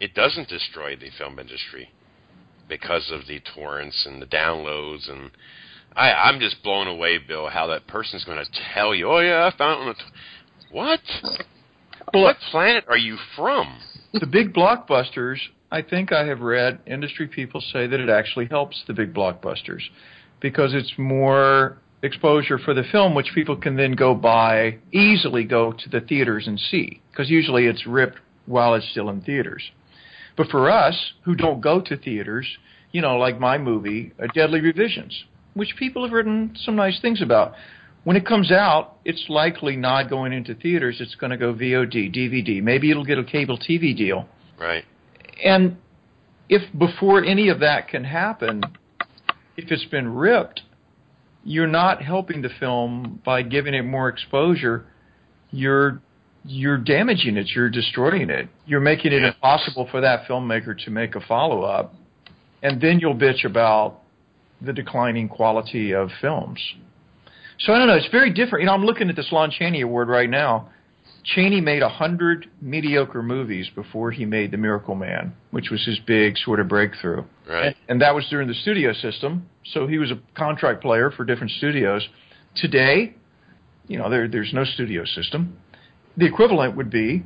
[0.00, 1.90] it doesn't destroy the film industry
[2.68, 5.30] because of the torrents and the downloads and
[5.96, 9.50] I, I'm just blown away, Bill, how that person's going to tell you, "Oh yeah,
[9.52, 10.02] I found it."
[10.70, 11.00] What?
[12.12, 13.78] Well, what planet are you from?
[14.12, 15.38] the big blockbusters,
[15.70, 19.82] I think I have read industry people say that it actually helps the big blockbusters
[20.40, 25.72] because it's more exposure for the film, which people can then go buy, easily go
[25.72, 29.70] to the theaters and see because usually it's ripped while it's still in theaters.
[30.36, 32.46] But for us who don't go to theaters,
[32.92, 37.22] you know, like my movie, uh, Deadly Revisions, which people have written some nice things
[37.22, 37.54] about.
[38.04, 40.98] When it comes out, it's likely not going into theaters.
[41.00, 42.62] It's going to go VOD, DVD.
[42.62, 44.28] Maybe it'll get a cable TV deal.
[44.60, 44.84] Right.
[45.44, 45.76] And
[46.48, 48.62] if before any of that can happen,
[49.56, 50.62] if it's been ripped,
[51.46, 54.84] you're not helping the film by giving it more exposure.
[55.50, 56.00] You're
[56.44, 57.48] you're damaging it.
[57.54, 58.48] You're destroying it.
[58.66, 61.94] You're making it impossible for that filmmaker to make a follow up,
[62.62, 64.00] and then you'll bitch about
[64.60, 66.60] the declining quality of films.
[67.60, 67.94] So I don't know.
[67.94, 68.62] It's very different.
[68.62, 70.70] You know, I'm looking at this Lon Chaney Award right now.
[71.24, 75.98] Chaney made a hundred mediocre movies before he made The Miracle Man, which was his
[76.06, 77.24] big sort of breakthrough.
[77.48, 77.66] Right.
[77.66, 81.24] And, and that was during the studio system, so he was a contract player for
[81.24, 82.06] different studios.
[82.56, 83.14] Today,
[83.88, 85.58] you know, there, there's no studio system.
[86.16, 87.22] The equivalent would be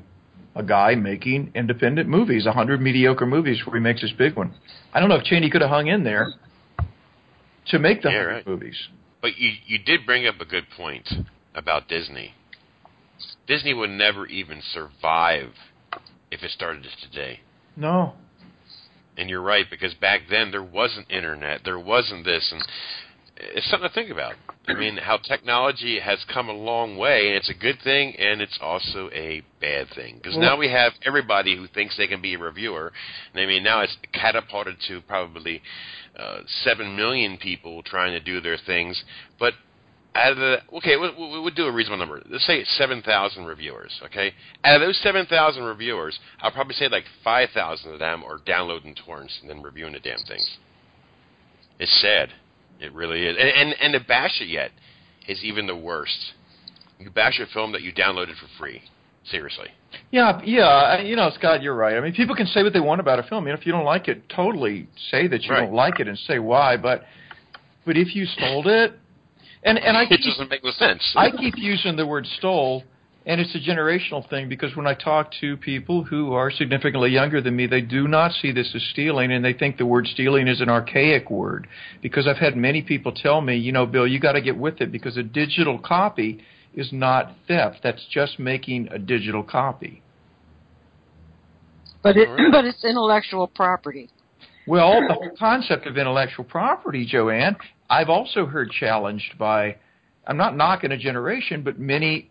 [0.54, 4.52] a guy making independent movies, a hundred mediocre movies before he makes his big one.
[4.92, 6.32] I don't know if Chaney could have hung in there
[7.68, 8.46] to make the Yeah, right.
[8.46, 8.76] movies.
[9.22, 11.08] But you you did bring up a good point
[11.54, 12.34] about Disney.
[13.46, 15.50] Disney would never even survive
[16.30, 17.40] if it started as today.
[17.76, 18.14] No,
[19.20, 22.62] And you're right because back then there wasn't internet, there wasn't this, and
[23.36, 24.34] it's something to think about.
[24.66, 28.40] I mean, how technology has come a long way, and it's a good thing, and
[28.40, 32.34] it's also a bad thing because now we have everybody who thinks they can be
[32.34, 32.92] a reviewer.
[33.32, 35.62] And I mean, now it's catapulted to probably
[36.18, 39.02] uh, seven million people trying to do their things,
[39.38, 39.54] but
[40.14, 42.22] out of the okay, we, we we would do a reasonable number.
[42.28, 44.00] Let's say it's seven thousand reviewers.
[44.06, 44.32] Okay,
[44.64, 48.38] out of those seven thousand reviewers, I'll probably say like five thousand of them are
[48.44, 50.58] downloading torrents and then reviewing the damn things.
[51.78, 52.30] It's sad.
[52.80, 53.36] It really is.
[53.38, 54.70] And and, and to bash it yet
[55.28, 56.34] is even the worst.
[56.98, 58.82] You bash a film that you downloaded for free.
[59.24, 59.68] Seriously.
[60.10, 61.00] Yeah, yeah.
[61.02, 61.94] You know, Scott, you're right.
[61.96, 63.46] I mean, people can say what they want about a film.
[63.46, 65.60] You know, if you don't like it, totally say that you Right.
[65.60, 66.76] don't like it and say why.
[66.78, 67.04] But,
[67.84, 68.94] but if you stole it,
[69.62, 71.02] and and I it keep, doesn't make no sense.
[71.16, 72.84] I keep using the word stole,
[73.26, 77.40] and it's a generational thing because when I talk to people who are significantly younger
[77.40, 80.48] than me, they do not see this as stealing, and they think the word stealing
[80.48, 81.68] is an archaic word.
[82.00, 84.80] Because I've had many people tell me, you know, Bill, you got to get with
[84.80, 86.42] it because a digital copy
[86.74, 87.80] is not theft.
[87.82, 90.02] That's just making a digital copy.
[92.02, 92.52] But it, Alright.
[92.52, 94.08] but it's intellectual property.
[94.66, 97.56] Well, the whole concept of intellectual property, Joanne,
[97.90, 99.76] I've also heard challenged by,
[100.26, 102.30] I'm not knocking a generation, but many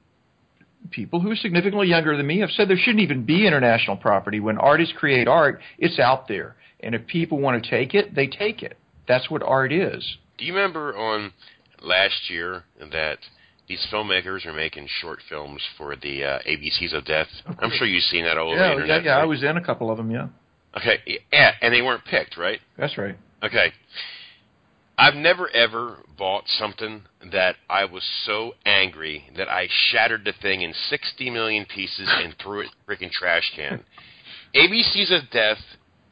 [0.91, 4.39] people who are significantly younger than me have said there shouldn't even be international property.
[4.39, 6.55] When artists create art, it's out there.
[6.79, 8.77] And if people want to take it, they take it.
[9.07, 10.17] That's what art is.
[10.37, 11.33] Do you remember on
[11.81, 13.17] last year that
[13.67, 17.27] these filmmakers are making short films for the uh, ABCs of Death?
[17.59, 19.03] I'm sure you've seen that all over the Yeah, yeah, internet.
[19.03, 19.15] yeah.
[19.17, 19.25] I right?
[19.27, 20.27] was in a couple of them, yeah.
[20.77, 20.99] Okay,
[21.33, 22.59] yeah, and they weren't picked, right?
[22.77, 23.17] That's right.
[23.43, 23.73] Okay.
[24.99, 30.62] I've never ever bought something that I was so angry that I shattered the thing
[30.62, 33.85] in 60 million pieces and threw it in freaking trash can.
[34.53, 35.59] ABCs of Death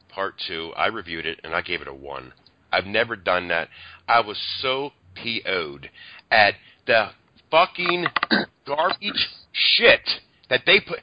[0.08, 0.72] Part Two.
[0.78, 2.32] I reviewed it and I gave it a one.
[2.72, 3.68] I've never done that.
[4.08, 5.90] I was so PO'd
[6.32, 6.54] at
[6.86, 7.10] the
[7.52, 8.06] fucking
[8.66, 10.10] garbage shit
[10.50, 11.00] that they put.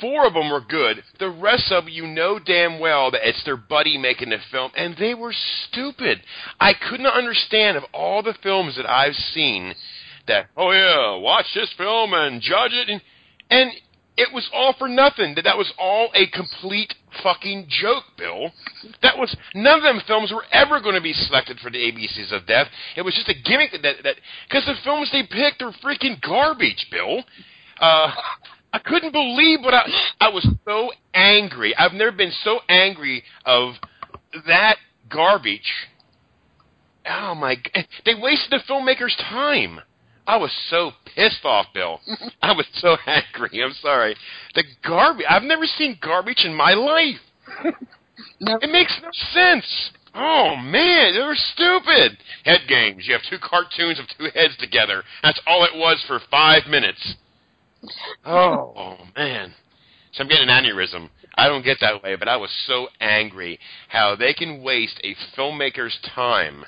[0.00, 1.02] Four of them were good.
[1.18, 4.96] The rest of you know damn well that it's their buddy making the film, and
[4.96, 6.22] they were stupid.
[6.60, 9.74] I could not understand of all the films that I've seen
[10.26, 10.46] that.
[10.56, 13.00] Oh yeah, watch this film and judge it, and,
[13.50, 13.72] and
[14.16, 15.34] it was all for nothing.
[15.34, 18.52] That that was all a complete fucking joke, Bill.
[19.02, 22.32] That was none of them films were ever going to be selected for the ABCs
[22.32, 22.66] of Death.
[22.96, 24.16] It was just a gimmick that that
[24.48, 27.24] because the films they picked are freaking garbage, Bill.
[27.80, 28.10] Uh,
[28.72, 29.88] I couldn't believe what I
[30.20, 31.74] I was so angry.
[31.76, 33.74] I've never been so angry of
[34.46, 34.76] that
[35.08, 35.72] garbage.
[37.08, 37.56] Oh my!
[38.04, 39.80] They wasted the filmmaker's time.
[40.26, 42.00] I was so pissed off, Bill.
[42.42, 43.62] I was so angry.
[43.62, 44.14] I'm sorry.
[44.54, 45.24] The garbage.
[45.28, 47.74] I've never seen garbage in my life.
[48.40, 48.58] No.
[48.60, 49.90] It makes no sense.
[50.14, 52.18] Oh man, they were stupid.
[52.44, 53.04] Head games.
[53.06, 55.02] You have two cartoons of two heads together.
[55.22, 57.14] That's all it was for five minutes.
[58.24, 59.54] Oh, oh man.
[60.12, 61.10] So I'm getting an aneurysm.
[61.34, 65.14] I don't get that way, but I was so angry how they can waste a
[65.36, 66.64] filmmaker's time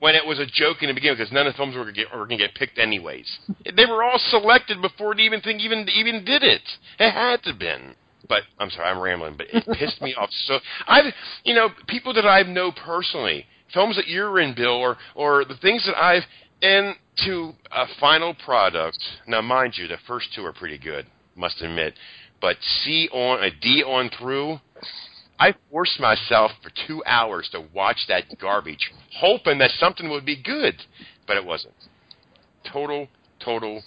[0.00, 1.94] when it was a joke in the beginning because none of the films were going
[1.94, 3.26] to get, picked anyways.
[3.76, 6.62] they were all selected before the even thing even even did it.
[6.98, 7.94] It had to been.
[8.28, 9.36] But I'm sorry, I'm rambling.
[9.36, 10.58] But it pissed me off so.
[10.86, 11.12] I've
[11.44, 15.56] you know people that I know personally, films that you're in, Bill, or or the
[15.56, 16.24] things that I've
[16.62, 16.94] and
[17.24, 18.98] to a final product.
[19.26, 21.94] Now, mind you, the first two are pretty good, must admit.
[22.40, 24.58] But C on a D on through,
[25.38, 30.40] I forced myself for two hours to watch that garbage, hoping that something would be
[30.40, 30.74] good,
[31.26, 31.74] but it wasn't.
[32.72, 33.08] Total,
[33.40, 33.82] total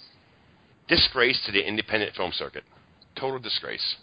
[0.88, 2.64] disgrace to the independent film circuit.
[3.16, 3.96] Total disgrace.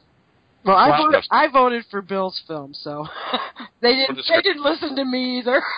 [0.64, 1.06] Well, I Wow.
[1.06, 3.08] voted, I voted for Bill's film, so
[3.82, 4.20] they didn't.
[4.28, 5.64] They didn't listen to me either.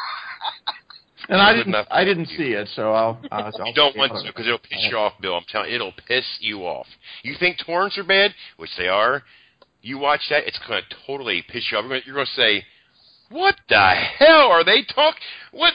[1.30, 1.76] And I didn't.
[1.90, 3.22] I didn't see it, so I'll.
[3.32, 5.36] I'll You don't want to because it'll piss you off, Bill.
[5.36, 6.88] I'm telling you, it'll piss you off.
[7.24, 9.24] You think torrents are bad, which they are.
[9.82, 11.86] You watch that, it's going to totally piss you off.
[12.06, 12.64] You're going, to say,
[13.30, 15.16] "What the hell are they talk?
[15.52, 15.74] What?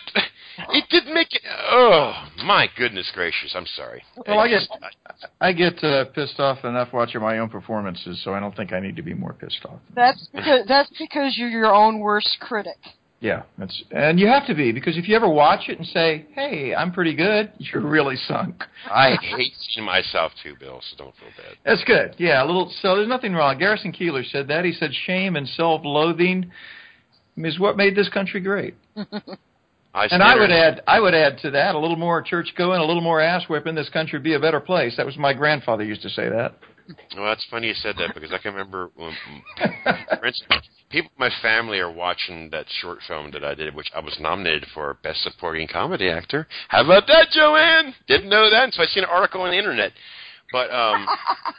[0.71, 1.43] It didn't make it.
[1.71, 2.13] Oh
[2.45, 3.53] my goodness gracious!
[3.55, 4.03] I'm sorry.
[4.27, 4.73] Well, I get just-
[5.41, 8.81] I get uh, pissed off enough watching my own performances, so I don't think I
[8.81, 9.81] need to be more pissed off.
[9.95, 12.79] That's because that's because you're your own worst critic.
[13.27, 16.27] Yeah, that's and you have to be because if you ever watch it and say,
[16.33, 18.63] "Hey, I'm pretty good," you're really sunk.
[18.89, 20.81] I hate seeing myself too, Bill.
[20.91, 21.57] So don't feel bad.
[21.65, 22.15] That's good.
[22.19, 22.73] Yeah, a little.
[22.83, 23.59] So there's nothing wrong.
[23.59, 24.65] Garrison Keillor said that.
[24.65, 26.53] He said shame and self-loathing
[27.39, 28.77] is what made this country great.
[29.93, 32.79] I And I would add, I would add to that a little more church going,
[32.79, 33.75] a little more ass whipping.
[33.75, 34.95] This country would be a better place.
[34.99, 36.55] That was my grandfather used to say that.
[37.17, 39.13] Well, that's funny you said that because I can remember when,
[40.19, 43.91] for instance, people in my family are watching that short film that I did, which
[43.95, 46.47] I was nominated for Best Supporting Comedy Actor.
[46.69, 47.95] How about that, Joanne?
[48.07, 49.93] Didn't know that so I seen an article on the internet.
[50.53, 51.07] But um,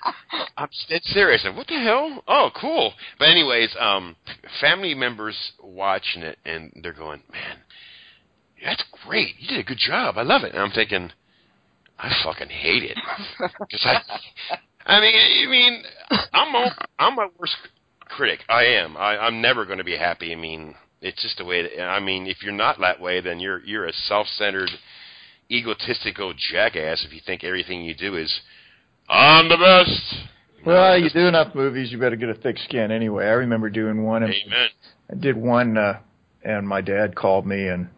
[0.57, 1.43] I'm dead serious.
[1.45, 2.23] And what the hell?
[2.27, 2.93] Oh, cool.
[3.19, 4.15] But anyways, um,
[4.61, 7.57] family members watching it and they're going, "Man,
[8.63, 9.35] that's great.
[9.39, 10.17] You did a good job.
[10.17, 11.11] I love it." And I'm thinking,
[11.99, 12.97] I fucking hate it
[13.59, 14.59] because I.
[14.87, 15.83] I mean, I mean,
[16.33, 17.55] I'm a, I'm my worst
[17.99, 18.39] critic.
[18.49, 18.95] I am.
[18.97, 20.31] I, I'm never going to be happy.
[20.31, 21.63] I mean, it's just the way.
[21.63, 24.69] That, I mean, if you're not that way, then you're you're a self-centered,
[25.51, 27.05] egotistical jackass.
[27.05, 28.33] If you think everything you do is,
[29.09, 30.23] I'm the best.
[30.65, 33.25] Well, you do enough movies, you better get a thick skin anyway.
[33.25, 34.23] I remember doing one.
[34.23, 34.67] And Amen.
[35.11, 35.99] I did one, uh,
[36.43, 37.89] and my dad called me, and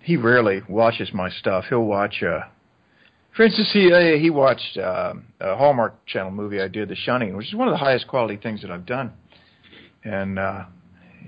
[0.00, 1.66] he rarely watches my stuff.
[1.68, 2.22] He'll watch.
[2.22, 2.46] uh
[3.36, 7.36] For instance, he uh, he watched uh, a Hallmark Channel movie I did, The Shunning,
[7.36, 9.12] which is one of the highest quality things that I've done.
[10.04, 10.64] And uh,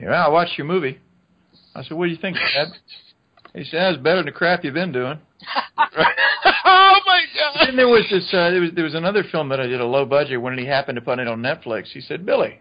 [0.00, 0.98] yeah, I watched your movie.
[1.74, 2.68] I said, "What do you think, Dad?"
[3.54, 5.18] He said, "That's better than the crap you've been doing."
[5.78, 7.68] oh my god.
[7.68, 8.26] And there was this.
[8.32, 10.64] Uh, there was there was another film that I did a low budget when he
[10.64, 11.88] happened to put it on Netflix.
[11.88, 12.58] He said, "Billy,"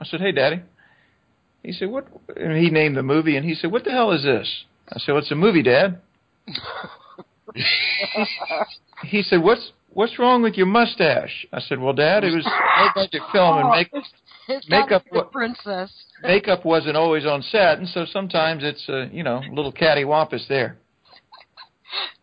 [0.00, 0.62] I said, "Hey, Daddy."
[1.62, 4.24] He said, "What?" And he named the movie, and he said, "What the hell is
[4.24, 6.00] this?" I said, "Well, it's a movie, Dad."
[9.04, 12.48] he said, "What's what's wrong with your mustache?" I said, "Well, Dad, it was a
[12.82, 14.08] low budget film, and Oh, make, it's,
[14.48, 15.90] it's make up be the what- princess.
[16.22, 20.46] makeup wasn't always on set, and so sometimes it's uh, you know a little cattywampus
[20.48, 20.76] there."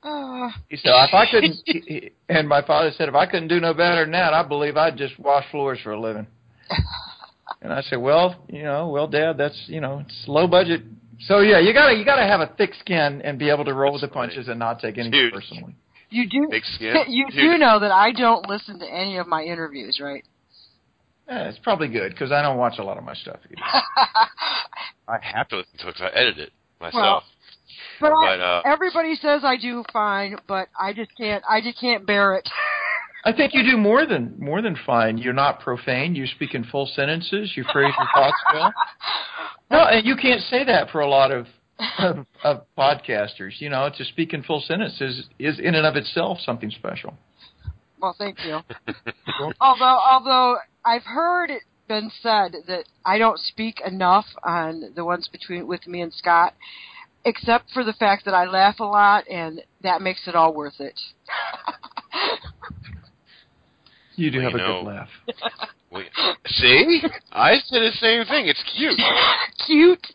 [0.04, 3.50] Uh, He said, "If I couldn't," he- he- and my father said, "If I couldn't
[3.50, 6.28] do no better than that, I believe I'd just wash floors for a living."
[7.62, 10.82] And I said, "Well, you know, well, Dad, that's you know, it's low budget.
[11.22, 13.94] So yeah, you gotta you gotta have a thick skin and be able to roll
[13.94, 14.30] with the funny.
[14.30, 15.34] punches and not take anything Dude.
[15.34, 15.76] personally."
[16.10, 16.96] you do Big skin.
[17.08, 17.36] you Dude.
[17.36, 20.24] do know that I don't listen to any of my interviews, right?
[21.30, 23.62] Eh, it's probably good because I don't watch a lot of my stuff either.
[25.08, 27.24] I have to listen to it because I edit it myself.
[28.00, 31.44] But, I, But, uh, everybody says I do fine, but I just can't.
[31.50, 32.48] I just can't bear it.
[33.26, 35.18] I think you do more than more than fine.
[35.18, 36.16] You're not profane.
[36.16, 37.52] You speak in full sentences.
[37.58, 38.74] You phrase your thoughts well.
[39.70, 41.48] No, and you can't say that for a lot of
[42.00, 43.60] of, of podcasters.
[43.60, 47.14] You know, to speak in full sentences is in and of itself something special.
[48.02, 48.60] Well, thank you.
[49.62, 55.30] although, although I've heard it been said that I don't speak enough on the ones
[55.32, 56.54] between with me and Scott,
[57.26, 60.80] except for the fact that I laugh a lot, and that makes it all worth
[60.80, 61.00] it.
[64.18, 65.10] You do Well, have you a know- good laugh.
[65.92, 66.08] Wait,
[66.48, 67.02] see?
[67.32, 68.48] I said the same thing.
[68.50, 69.00] It's cute.
[69.66, 70.06] Cute.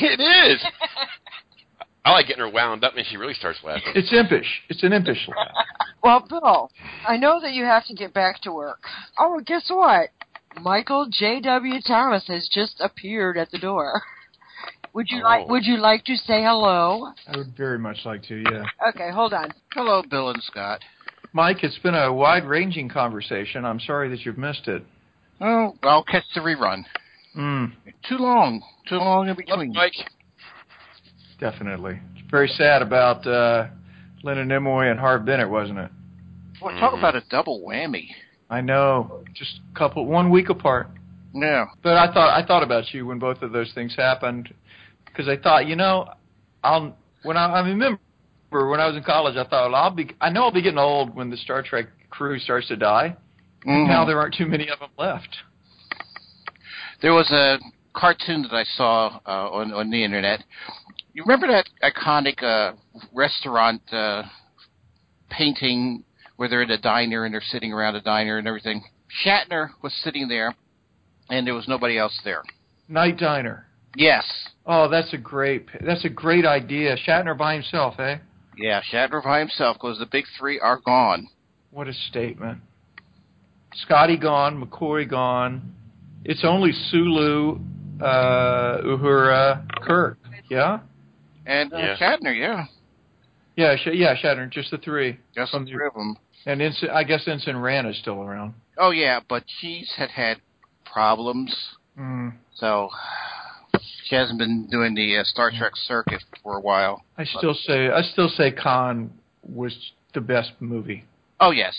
[0.00, 0.64] It is.
[2.04, 3.92] I like getting her wound up and she really starts laughing.
[3.94, 4.46] It's impish.
[4.70, 5.52] It's an impish laugh.
[6.02, 6.70] Well, Bill,
[7.06, 8.78] I know that you have to get back to work.
[9.18, 10.08] Oh, guess what?
[10.62, 11.80] Michael J.W.
[11.86, 14.00] Thomas has just appeared at the door.
[14.94, 15.50] Would you like Oh.
[15.52, 17.12] Would you like to say hello?
[17.30, 18.42] I would very much like to.
[18.50, 19.50] Yeah, Okay, hold on.
[19.74, 20.80] Hello, Bill and Scott.
[21.32, 23.64] Mike, it's been a wide-ranging conversation.
[23.64, 24.82] I'm sorry that you've missed it.
[25.40, 26.82] Oh, I'll catch the rerun.
[27.36, 27.72] Mm,
[28.08, 28.62] Too long.
[28.88, 29.72] Too long in Love between.
[29.72, 29.92] Mike.
[31.38, 32.00] definitely.
[32.16, 33.66] It's very sad about uh,
[34.24, 35.90] Leonard Nimoy and Harve Bennett, wasn't it?
[36.60, 36.98] Well, talk Mhm.
[36.98, 38.08] about a double whammy.
[38.50, 39.22] I know.
[39.34, 40.88] Just a couple, one week apart.
[41.32, 41.66] Yeah.
[41.82, 44.52] But I thought I thought about you when both of those things happened,
[45.04, 46.08] because I thought, you know,
[46.64, 48.00] I'll when I, I remember
[48.50, 50.78] when I was in college, I thought well, I'll be I know I'll be getting
[50.78, 53.16] old when the Star Trek crew starts to die.
[53.66, 53.88] Mhm.
[53.88, 55.36] Now there aren't too many of them left.
[57.00, 57.58] There was a
[57.94, 60.44] cartoon that I saw uh, on on the internet.
[61.12, 62.72] You remember that iconic uh,
[63.12, 64.22] restaurant uh,
[65.30, 66.04] painting
[66.36, 68.82] where they're in a diner and they're sitting around a diner and everything?
[69.24, 70.54] Shatner was sitting there,
[71.30, 72.42] and there was nobody else there.
[72.88, 73.66] Night Diner.
[73.96, 74.24] Yes.
[74.66, 76.96] Oh, that's a great that's a great idea.
[76.96, 78.18] Shatner by himself, eh?
[78.58, 81.28] Yeah, Shatner by himself because the big three are gone.
[81.70, 82.58] What a statement.
[83.74, 85.74] Scotty gone, McCoy gone.
[86.24, 87.58] It's only Sulu,
[88.00, 90.18] uh, Uhura, Kirk.
[90.50, 90.80] Yeah,
[91.46, 91.96] And uh, Yeah.
[91.98, 92.64] Shatner, yeah.
[93.56, 94.14] yeah, Sh- yeah.
[94.16, 95.18] Shatner, just the three.
[95.34, 96.16] Just the the- three of them.
[96.46, 98.54] And Ensign, I guess Ensign Rand is still around.
[98.78, 100.38] Oh yeah, but she's had had
[100.90, 101.54] problems,
[101.98, 102.32] Mm.
[102.54, 102.88] so
[104.08, 107.04] she hasn't been doing the uh, Star Trek circuit for a while.
[107.16, 109.10] I still say I still say Khan
[109.42, 109.76] was
[110.14, 111.04] the best movie.
[111.40, 111.74] Oh yes,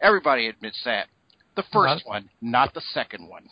[0.00, 1.06] everybody admits that.
[1.56, 1.98] The 1st Uh-huh.
[2.04, 3.44] one, not the second one.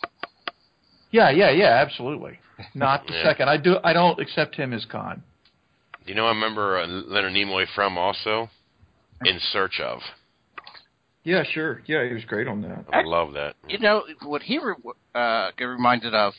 [1.11, 2.39] Yeah, yeah, yeah, absolutely.
[2.75, 3.23] Not the Yeah.
[3.23, 3.49] second.
[3.49, 3.77] I do.
[3.83, 5.21] I don't accept him as Khan.
[6.05, 8.49] You know, I remember uh, Leonard Nimoy from also
[9.25, 9.99] In Search of.
[11.23, 11.81] Yeah, sure.
[11.85, 12.85] Yeah, he was great on that.
[12.93, 13.55] I love that.
[13.67, 14.73] You know what he re-
[15.13, 16.33] uh, get reminded of?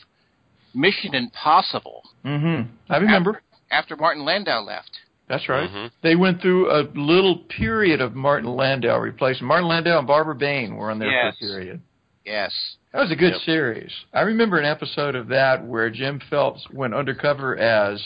[0.73, 2.03] Mission Impossible.
[2.25, 2.69] Mm-hmm.
[2.91, 3.41] I remember.
[3.71, 4.91] After Martin Landau left.
[5.29, 5.69] That's right.
[5.69, 5.91] Mhm.
[6.03, 9.47] They went through a little period of Martin Landau replacement.
[9.47, 11.37] Martin Landau and Barbara Bain were on there Yes.
[11.39, 11.81] for a period.
[12.25, 12.53] Yes.
[12.91, 13.41] That was a good Yep.
[13.43, 13.91] series.
[14.13, 18.03] I remember an episode of that where Jim Phelps went undercover as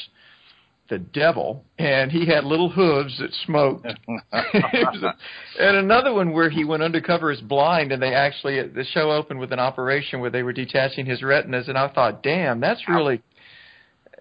[0.89, 3.85] the devil, and he had little hooves that smoked.
[3.85, 3.95] A-
[5.59, 9.39] and another one where he went undercover as blind, and they actually the show opened
[9.39, 13.21] with an operation where they were detaching his retinas, and I thought, damn, that's really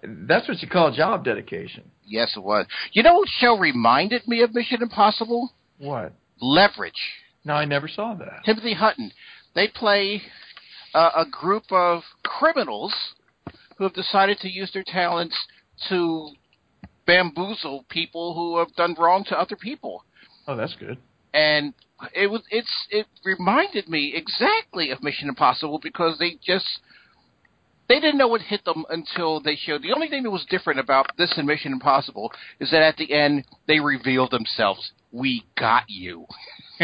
[0.03, 1.83] that's what you call job dedication.
[2.05, 2.65] yes, it was.
[2.93, 5.51] You know what show reminded me of Mission Impossible?
[5.77, 6.13] What?
[6.39, 6.93] Leverage.
[7.43, 8.43] No, I never saw that.
[8.45, 9.11] Timothy Hutton.
[9.55, 10.21] They play
[10.93, 12.93] uh, a group of criminals
[13.77, 15.35] who have decided to use their talents
[15.89, 16.29] to
[17.05, 20.03] bamboozle people who have done wrong to other people.
[20.47, 20.97] Oh, that's good.
[21.33, 21.73] And
[22.13, 26.79] it was it's it reminded me exactly of Mission Impossible because they just
[27.87, 29.83] they didn't know what hit them until they showed.
[29.83, 33.13] The only thing that was different about this and Mission Impossible is that at the
[33.13, 34.91] end they revealed themselves.
[35.11, 36.25] We got you.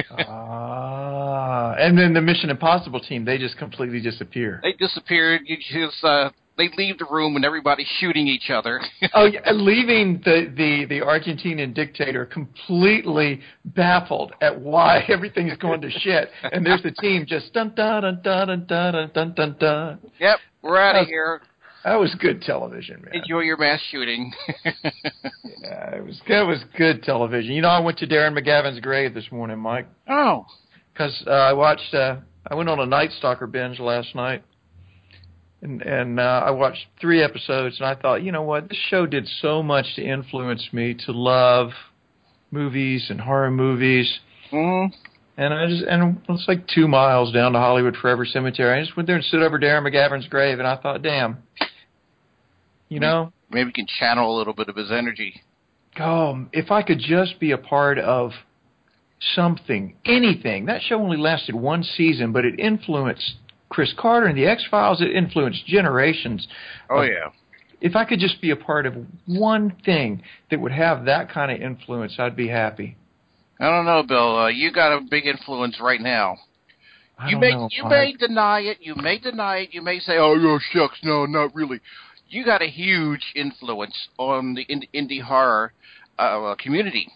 [0.10, 4.62] Ah, and then the Mission Impossible team, they just completely disappear.
[4.63, 5.42] They disappeared.
[5.44, 6.30] You just uh,
[6.62, 8.82] they leave the room and everybody's shooting each other.
[9.14, 15.90] oh, yeah, leaving the, the, the Argentinian dictator completely baffled at why everything's going to
[15.90, 20.00] shit, and there's the team just dun dun dun dun dun dun dun dun dun.
[20.20, 21.42] yep, we're out of here.
[21.84, 23.16] That was good television, man.
[23.16, 24.32] Enjoy your mass shooting.
[25.64, 27.54] Yeah, it was that was good television.
[27.54, 30.46] You know, I went to Darren McGavin's grave this morning, Mike, oh,
[30.92, 31.94] because uh, I watched.
[31.94, 34.44] Uh, I went on a Night Stalker binge last night,
[35.62, 39.06] and and uh, I watched three episodes, and I thought, you know what, this show
[39.06, 41.70] did so much to influence me to love
[42.52, 44.20] movies and horror movies.
[44.50, 44.86] hmm
[45.38, 48.80] And I just and it's like two miles down to Hollywood Forever Cemetery.
[48.80, 51.38] I just went there and stood over Darren McGavin's grave, and I thought, damn,
[52.90, 55.42] you know, Maybe we can channel a little bit of his energy.
[56.00, 58.32] oh, if I could just be a part of
[59.36, 60.66] something, anything.
[60.66, 63.34] That show only lasted one season, but it influenced
[63.72, 65.02] Chris Carter and the X Files.
[65.02, 66.48] It influenced generations.
[66.90, 67.30] Oh of yeah.
[67.80, 68.94] if I could just be a part of
[69.26, 72.98] one thing that would have that kind of influence, I'd be happy.
[73.60, 74.38] I don't know, Bill.
[74.38, 76.38] Uh, you got a big influence right now.
[77.17, 77.92] I you may know, you Mike.
[77.92, 78.78] may deny it.
[78.82, 79.69] You may deny it.
[79.74, 81.80] You may say, "Oh, no, shucks, no, not really."
[82.28, 85.74] You got a huge influence on the in- indie horror
[86.17, 87.08] uh, community.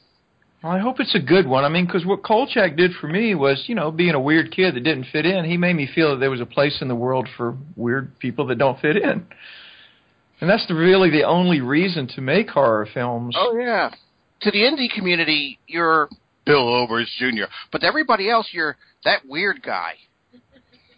[0.66, 1.64] I hope it's a good one.
[1.64, 4.76] I mean, because what Kolchak did for me was, you know, being a weird kid
[4.76, 6.96] that didn't fit in, he made me feel that there was a place in the
[6.96, 9.26] world for weird people that don't fit in.
[10.42, 13.36] And that's the, really the only reason to make horror films.
[13.38, 13.92] Oh yeah.
[14.42, 16.10] To the indie community, you're
[16.46, 17.46] Bill Oberst Jr.
[17.72, 19.94] But to everybody else, you're that weird guy.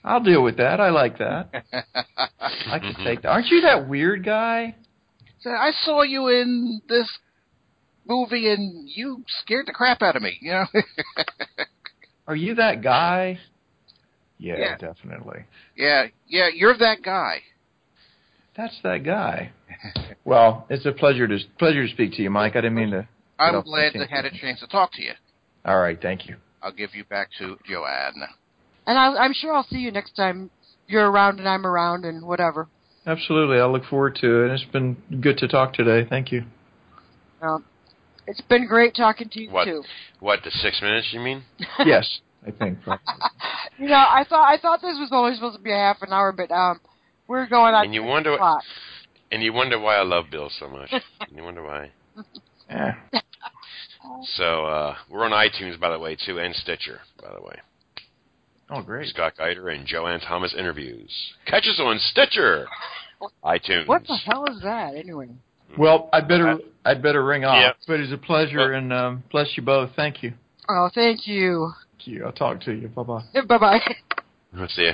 [0.03, 0.79] I'll deal with that.
[0.79, 1.49] I like that.
[2.39, 3.29] I can take that.
[3.29, 4.75] Aren't you that weird guy?
[5.45, 7.09] I saw you in this
[8.07, 10.37] movie, and you scared the crap out of me.
[10.41, 10.65] You know.
[12.27, 13.39] Are you that guy?
[14.37, 14.77] Yeah, Yeah.
[14.77, 15.45] definitely.
[15.75, 17.41] yeah, yeah, you're that guy.
[18.55, 19.51] That's that guy.
[20.25, 22.53] Well, it's a pleasure to pleasure to speak to you, Mike.
[22.55, 23.07] I didn't mean to.
[23.39, 25.11] I'm glad my to had a chance to talk to you.
[25.63, 26.37] All right, thank you.
[26.61, 28.15] I'll give you back to Joanne.
[28.87, 30.49] And I, I'm sure I'll see you next time
[30.87, 32.67] you're around and I'm around and whatever.
[33.05, 34.51] Absolutely, I look forward to it.
[34.51, 36.07] It's been good to talk today.
[36.09, 36.43] Thank you.
[37.41, 37.63] Um,
[38.27, 39.65] it's been great talking to you What?
[39.65, 39.83] too.
[40.19, 41.43] What, the six minutes, you mean?
[41.85, 42.81] yes, I think.
[42.83, 43.05] probably.
[43.79, 46.11] You know, I thought I thought this was only supposed to be a half an
[46.11, 46.79] hour, but um,
[47.27, 47.85] we're going on.
[47.85, 48.63] And you wonder what-
[49.31, 50.91] And you wonder why I love Bill so much.
[51.35, 51.91] you wonder why.
[52.67, 52.95] Yeah.
[54.35, 57.55] So, uh, we're on iTunes, by the way, too, and Stitcher, by the way.
[58.69, 59.09] Oh, great.
[59.09, 61.11] Scott Geider and Joanne Thomas interviews.
[61.45, 62.65] Catch us on Stitcher,
[63.43, 63.87] iTunes.
[63.87, 65.29] What the hell is that anyway?
[65.77, 67.61] Well, I'd better I'd better ring off.
[67.61, 67.71] Yeah.
[67.87, 69.91] But it's a pleasure, and um, bless you both.
[69.95, 70.33] Thank you.
[70.69, 71.71] Oh, thank you.
[71.97, 72.25] Thank you.
[72.25, 72.87] I'll talk to you.
[72.89, 73.23] Bye bye.
[73.47, 73.79] Bye bye.
[74.53, 74.91] Let's see.